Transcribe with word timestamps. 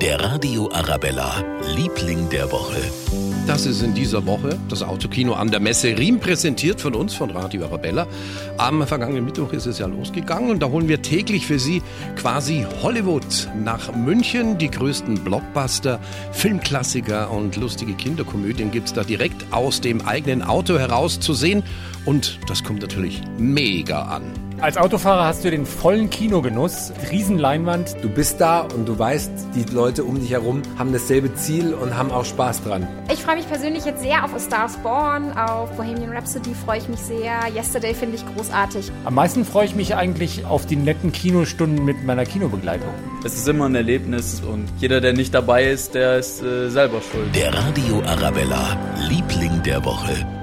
Der 0.00 0.18
Radio 0.18 0.70
Arabella, 0.72 1.44
Liebling 1.76 2.30
der 2.30 2.50
Woche. 2.50 2.80
Das 3.46 3.66
ist 3.66 3.82
in 3.82 3.92
dieser 3.92 4.24
Woche 4.24 4.58
das 4.70 4.82
Autokino 4.82 5.34
an 5.34 5.50
der 5.50 5.60
Messe 5.60 5.98
Riem, 5.98 6.18
präsentiert 6.18 6.80
von 6.80 6.94
uns, 6.94 7.12
von 7.12 7.30
Radio 7.30 7.66
Arabella. 7.66 8.06
Am 8.56 8.86
vergangenen 8.86 9.26
Mittwoch 9.26 9.52
ist 9.52 9.66
es 9.66 9.78
ja 9.78 9.86
losgegangen 9.86 10.52
und 10.52 10.60
da 10.60 10.70
holen 10.70 10.88
wir 10.88 11.02
täglich 11.02 11.46
für 11.46 11.58
Sie 11.58 11.82
quasi 12.16 12.64
Hollywood 12.82 13.50
nach 13.62 13.94
München. 13.94 14.56
Die 14.56 14.70
größten 14.70 15.22
Blockbuster, 15.22 16.00
Filmklassiker 16.32 17.30
und 17.30 17.56
lustige 17.56 17.92
Kinderkomödien 17.92 18.70
gibt's 18.70 18.94
da 18.94 19.04
direkt 19.04 19.52
aus 19.52 19.82
dem 19.82 20.00
eigenen 20.06 20.42
Auto 20.42 20.78
heraus 20.78 21.20
zu 21.20 21.34
sehen. 21.34 21.62
Und 22.06 22.38
das 22.48 22.64
kommt 22.64 22.80
natürlich 22.80 23.20
mega 23.36 24.04
an. 24.04 24.49
Als 24.60 24.76
Autofahrer 24.76 25.24
hast 25.24 25.42
du 25.42 25.50
den 25.50 25.64
vollen 25.64 26.10
Kinogenuss, 26.10 26.92
Riesenleinwand. 27.10 27.96
Du 28.02 28.10
bist 28.10 28.42
da 28.42 28.60
und 28.60 28.86
du 28.86 28.98
weißt, 28.98 29.30
die 29.54 29.64
Leute 29.72 30.04
um 30.04 30.20
dich 30.20 30.32
herum 30.32 30.60
haben 30.78 30.92
dasselbe 30.92 31.34
Ziel 31.34 31.72
und 31.72 31.96
haben 31.96 32.10
auch 32.10 32.26
Spaß 32.26 32.64
dran. 32.64 32.86
Ich 33.10 33.22
freue 33.22 33.36
mich 33.36 33.48
persönlich 33.48 33.86
jetzt 33.86 34.02
sehr 34.02 34.22
auf 34.22 34.34
A 34.34 34.38
Star 34.38 34.66
is 34.66 34.76
Born, 34.76 35.32
auf 35.32 35.74
Bohemian 35.78 36.10
Rhapsody 36.10 36.52
freue 36.52 36.76
ich 36.76 36.88
mich 36.90 37.00
sehr. 37.00 37.40
Yesterday 37.54 37.94
finde 37.94 38.16
ich 38.16 38.36
großartig. 38.36 38.92
Am 39.06 39.14
meisten 39.14 39.46
freue 39.46 39.64
ich 39.64 39.74
mich 39.74 39.94
eigentlich 39.94 40.44
auf 40.44 40.66
die 40.66 40.76
netten 40.76 41.10
Kinostunden 41.10 41.82
mit 41.82 42.04
meiner 42.04 42.26
Kinobegleitung. 42.26 42.90
Es 43.24 43.34
ist 43.36 43.48
immer 43.48 43.64
ein 43.64 43.74
Erlebnis 43.74 44.42
und 44.42 44.68
jeder, 44.76 45.00
der 45.00 45.14
nicht 45.14 45.32
dabei 45.32 45.70
ist, 45.70 45.94
der 45.94 46.18
ist 46.18 46.42
äh, 46.42 46.68
selber 46.68 47.00
schuld. 47.00 47.34
Der 47.34 47.54
Radio 47.54 48.02
Arabella, 48.02 48.76
Liebling 49.08 49.62
der 49.62 49.82
Woche. 49.86 50.39